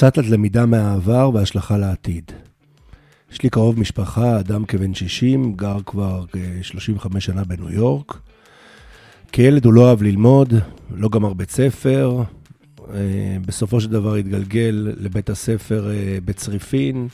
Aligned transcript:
קצת 0.00 0.18
על 0.18 0.24
למידה 0.28 0.66
מהעבר 0.66 1.30
והשלכה 1.34 1.78
לעתיד. 1.78 2.32
יש 3.32 3.42
לי 3.42 3.50
קרוב 3.50 3.80
משפחה, 3.80 4.40
אדם 4.40 4.64
כבן 4.64 4.94
60, 4.94 5.54
גר 5.54 5.76
כבר 5.86 6.24
35 6.62 7.24
שנה 7.24 7.44
בניו 7.44 7.70
יורק. 7.70 8.18
כילד 9.32 9.64
הוא 9.64 9.72
לא 9.72 9.80
אוהב 9.80 10.02
ללמוד, 10.02 10.54
לא 10.94 11.08
גמר 11.08 11.32
בית 11.32 11.50
ספר. 11.50 12.22
אה, 12.94 13.36
בסופו 13.46 13.80
של 13.80 13.90
דבר 13.90 14.14
התגלגל 14.14 14.88
לבית 14.96 15.30
הספר 15.30 15.90
אה, 15.90 16.18
בצריפין, 16.24 17.08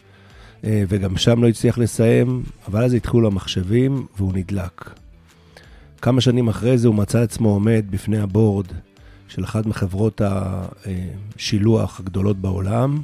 אה, 0.64 0.84
וגם 0.88 1.16
שם 1.16 1.42
לא 1.42 1.48
הצליח 1.48 1.78
לסיים, 1.78 2.42
אבל 2.68 2.84
אז 2.84 2.94
התחילו 2.94 3.26
המחשבים 3.26 4.06
והוא 4.16 4.32
נדלק. 4.34 4.90
כמה 6.02 6.20
שנים 6.20 6.48
אחרי 6.48 6.78
זה 6.78 6.88
הוא 6.88 6.94
מצא 6.94 7.18
עצמו 7.18 7.48
עומד 7.48 7.84
בפני 7.90 8.18
הבורד 8.18 8.66
של 9.28 9.44
אחת 9.44 9.66
מחברות 9.66 10.20
השילוח 10.24 12.00
הגדולות 12.00 12.36
בעולם. 12.36 13.02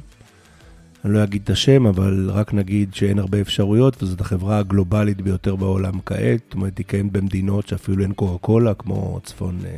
אני 1.05 1.13
לא 1.13 1.23
אגיד 1.23 1.41
את 1.43 1.49
השם, 1.49 1.85
אבל 1.85 2.29
רק 2.33 2.53
נגיד 2.53 2.93
שאין 2.93 3.19
הרבה 3.19 3.41
אפשרויות, 3.41 4.03
וזאת 4.03 4.21
החברה 4.21 4.57
הגלובלית 4.57 5.21
ביותר 5.21 5.55
בעולם 5.55 5.93
כעת. 6.05 6.39
זאת 6.45 6.53
אומרת, 6.53 6.77
היא 6.77 6.85
קיימת 6.85 7.11
במדינות 7.11 7.67
שאפילו 7.67 8.03
אין 8.03 8.13
קוקה 8.13 8.37
קולה, 8.37 8.73
כמו 8.73 9.19
צפון 9.23 9.59
אה, 9.65 9.69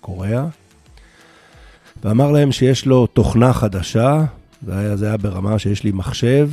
קוריאה. 0.00 0.46
ואמר 2.04 2.30
להם 2.30 2.52
שיש 2.52 2.86
לו 2.86 3.06
תוכנה 3.06 3.52
חדשה, 3.52 4.24
זה 4.66 4.78
היה, 4.78 4.96
זה 4.96 5.06
היה 5.06 5.16
ברמה 5.16 5.58
שיש 5.58 5.84
לי 5.84 5.92
מחשב, 5.92 6.50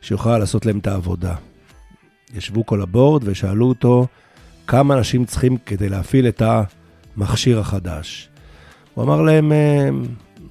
שיוכל 0.00 0.38
לעשות 0.38 0.66
להם 0.66 0.78
את 0.78 0.86
העבודה. 0.86 1.34
ישבו 2.34 2.66
כל 2.66 2.82
הבורד 2.82 3.22
ושאלו 3.24 3.68
אותו 3.68 4.06
כמה 4.66 4.94
אנשים 4.98 5.24
צריכים 5.24 5.56
כדי 5.66 5.88
להפעיל 5.88 6.28
את 6.28 6.42
המכשיר 7.16 7.60
החדש. 7.60 8.28
הוא 8.96 9.04
אמר 9.04 9.22
להם, 9.22 9.52
אה, 9.52 9.88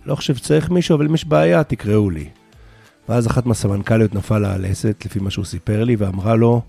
לא 0.05 0.15
חושב 0.15 0.35
שצריך 0.35 0.71
מישהו, 0.71 0.95
אבל 0.95 1.05
אם 1.05 1.13
יש 1.13 1.25
בעיה, 1.25 1.63
תקראו 1.63 2.09
לי. 2.09 2.29
ואז 3.09 3.27
אחת 3.27 3.45
מהסמנכ"ליות 3.45 4.15
נפלה 4.15 4.39
לה 4.39 4.53
הלסת, 4.53 5.03
לפי 5.05 5.19
מה 5.19 5.29
שהוא 5.29 5.45
סיפר 5.45 5.83
לי, 5.83 5.95
ואמרה 5.95 6.35
לו, 6.35 6.61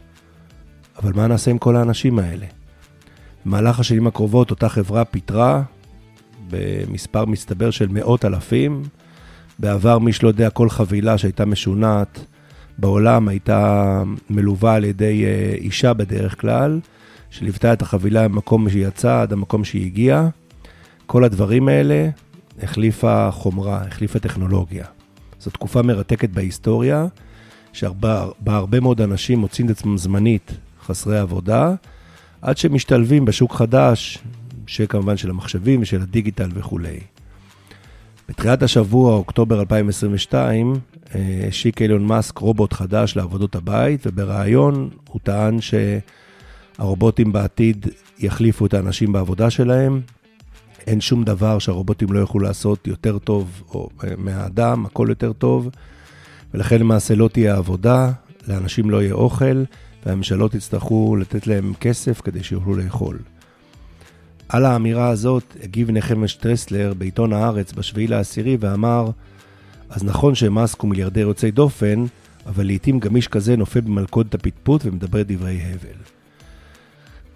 אבל 1.03 1.13
מה 1.15 1.27
נעשה 1.27 1.51
עם 1.51 1.59
כל 1.59 1.77
האנשים 1.77 2.19
האלה? 2.19 2.47
במהלך 3.45 3.81
השנים 3.81 4.07
הקרובות 4.07 4.51
אותה 4.51 4.69
חברה 4.69 5.05
פיטרה 5.05 5.63
במספר 6.51 7.25
מסתבר 7.25 7.71
של 7.71 7.89
מאות 7.89 8.25
אלפים. 8.25 8.83
בעבר, 9.59 9.99
מי 9.99 10.13
שלא 10.13 10.29
יודע, 10.29 10.51
כל 10.51 10.71
חבילה 10.71 11.19
שהייתה 11.19 11.45
משונעת 11.45 12.25
בעולם 12.79 13.29
הייתה 13.29 14.03
מלווה 14.31 14.75
על 14.75 14.85
ידי 14.85 15.25
אה, 15.25 15.55
אישה 15.55 15.93
בדרך 15.93 16.41
כלל, 16.41 16.81
שליוותה 17.31 17.73
את 17.73 17.83
החבילה 17.83 18.29
מהמקום 18.29 18.71
שהיא 18.71 18.87
יצאה 18.87 19.23
עד 19.23 19.33
המקום 19.33 19.65
שהיא 19.65 19.87
הגיעה. 19.87 20.29
כל 21.07 21.25
הדברים 21.25 21.69
האלה 21.69 22.09
החליפה 22.63 23.31
חומרה, 23.31 23.83
החליפה 23.83 24.19
טכנולוגיה. 24.19 24.85
זו 25.41 25.51
תקופה 25.51 25.83
מרתקת 25.83 26.31
בהיסטוריה, 26.31 27.07
שבה 27.73 28.27
הרבה 28.47 28.81
מאוד 28.81 29.01
אנשים 29.01 29.39
מוצאים 29.39 29.67
את 29.67 29.71
עצמם 29.71 29.99
זמנית 29.99 30.53
חסרי 30.87 31.19
עבודה, 31.19 31.75
עד 32.43 32.57
שמשתלבים 32.57 33.25
בשוק 33.25 33.55
חדש, 33.55 34.19
שכמובן 34.67 35.17
של 35.17 35.31
המחשבים 35.31 35.83
ושל 35.83 36.03
הדיגיטל 36.03 36.49
וכולי. 36.55 37.01
בתחילת 38.29 38.63
השבוע, 38.63 39.15
אוקטובר 39.15 39.61
2022, 39.61 40.75
השיק 41.49 41.83
אילון 41.83 42.07
מאסק 42.07 42.39
רובוט 42.39 42.73
חדש 42.73 43.17
לעבודות 43.17 43.55
הבית, 43.55 44.07
ובריאיון 44.07 44.91
הוא 45.09 45.21
טען 45.23 45.59
שהרובוטים 46.79 47.33
בעתיד 47.33 47.87
יחליפו 48.19 48.67
את 48.67 48.75
האנשים 48.75 49.13
בעבודה 49.13 49.51
שלהם, 49.51 50.01
אין 50.87 51.01
שום 51.01 51.25
דבר 51.25 51.59
שהרובוטים 51.59 52.13
לא 52.13 52.19
יוכלו 52.19 52.41
לעשות 52.41 52.87
יותר 52.87 53.19
טוב 53.19 53.63
או 53.75 53.89
אה, 54.05 54.09
מהאדם, 54.19 54.87
הכל 54.87 55.07
יותר 55.09 55.33
טוב, 55.33 55.71
ולכן 56.55 56.81
למעשה 56.81 57.15
לא 57.15 57.29
תהיה 57.29 57.57
עבודה, 57.57 58.13
לאנשים 58.49 58.91
לא 58.91 59.03
יהיה 59.03 59.15
אוכל, 59.15 59.65
והממשלות 60.07 60.55
יצטרכו 60.55 61.17
לתת 61.17 61.47
להם 61.47 61.73
כסף 61.81 62.21
כדי 62.21 62.43
שיוכלו 62.43 62.77
לאכול. 62.77 63.19
על 64.49 64.65
האמירה 64.65 65.09
הזאת 65.09 65.57
הגיב 65.63 65.91
נחמש 65.91 66.35
טרסלר 66.35 66.95
בעיתון 66.99 67.33
הארץ 67.33 67.73
בשביעי 67.73 68.07
לעשירי 68.07 68.57
ואמר, 68.61 69.11
אז 69.91 70.05
נכון 70.05 70.35
שמאסק 70.35 70.81
הוא 70.81 70.91
מיליארדר 70.91 71.21
יוצאי 71.21 71.51
דופן, 71.51 72.05
אבל 72.47 72.67
לעיתים 72.67 72.99
גם 72.99 73.17
איש 73.17 73.29
כזה 73.29 73.57
נופל 73.57 73.81
במלכודת 73.81 74.35
הפטפוט 74.35 74.83
ומדבר 74.85 75.23
דברי 75.27 75.61
הבל. 75.63 76.16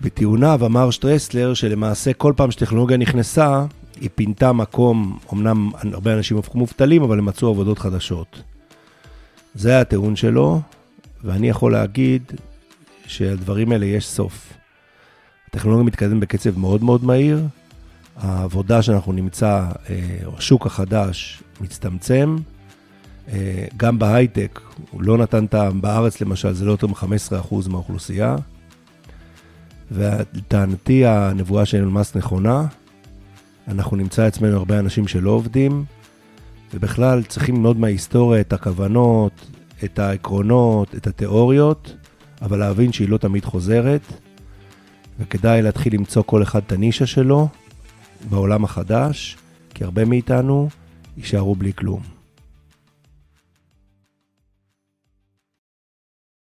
בטיעוניו 0.00 0.66
אמר 0.66 0.90
שטרסלר 0.90 1.54
שלמעשה 1.54 2.12
כל 2.12 2.32
פעם 2.36 2.50
שטכנולוגיה 2.50 2.96
נכנסה, 2.96 3.64
היא 4.00 4.10
פינתה 4.14 4.52
מקום, 4.52 5.18
אמנם 5.32 5.70
הרבה 5.92 6.14
אנשים 6.14 6.38
הפכו 6.38 6.58
מובטלים, 6.58 7.02
אבל 7.02 7.18
הם 7.18 7.24
מצאו 7.24 7.48
עבודות 7.48 7.78
חדשות. 7.78 8.42
זה 9.54 9.70
היה 9.70 9.80
הטיעון 9.80 10.16
שלו, 10.16 10.60
ואני 11.24 11.48
יכול 11.48 11.72
להגיד 11.72 12.22
שלדברים 13.06 13.72
האלה 13.72 13.86
יש 13.86 14.06
סוף. 14.06 14.52
הטכנולוגיה 15.48 15.86
מתקדמת 15.86 16.20
בקצב 16.20 16.58
מאוד 16.58 16.84
מאוד 16.84 17.04
מהיר, 17.04 17.44
העבודה 18.16 18.82
שאנחנו 18.82 19.12
נמצא, 19.12 19.66
אה, 19.90 19.96
השוק 20.36 20.66
החדש 20.66 21.42
מצטמצם, 21.60 22.36
אה, 23.32 23.64
גם 23.76 23.98
בהייטק, 23.98 24.60
הוא 24.90 25.02
לא 25.02 25.18
נתן 25.18 25.46
טעם, 25.46 25.80
בארץ 25.80 26.20
למשל 26.20 26.52
זה 26.52 26.64
לא 26.64 26.70
יותר 26.70 26.86
מ-15% 26.86 27.68
מהאוכלוסייה. 27.68 28.36
ולטענתי 29.90 31.06
הנבואה 31.06 31.66
של 31.66 31.76
אילון 31.76 31.92
מאסק 31.92 32.16
נכונה, 32.16 32.66
אנחנו 33.68 33.96
נמצא 33.96 34.22
עצמנו 34.24 34.56
הרבה 34.56 34.78
אנשים 34.78 35.08
שלא 35.08 35.30
עובדים, 35.30 35.84
ובכלל 36.74 37.22
צריכים 37.22 37.54
ללמוד 37.54 37.78
מההיסטוריה 37.78 38.40
את 38.40 38.52
הכוונות, 38.52 39.46
את 39.84 39.98
העקרונות, 39.98 40.94
את 40.94 41.06
התיאוריות, 41.06 41.96
אבל 42.42 42.58
להבין 42.58 42.92
שהיא 42.92 43.08
לא 43.08 43.18
תמיד 43.18 43.44
חוזרת, 43.44 44.00
וכדאי 45.18 45.62
להתחיל 45.62 45.94
למצוא 45.94 46.22
כל 46.26 46.42
אחד 46.42 46.60
את 46.66 46.72
הנישה 46.72 47.06
שלו 47.06 47.48
בעולם 48.30 48.64
החדש, 48.64 49.36
כי 49.74 49.84
הרבה 49.84 50.04
מאיתנו 50.04 50.68
יישארו 51.16 51.54
בלי 51.54 51.72
כלום. 51.72 52.19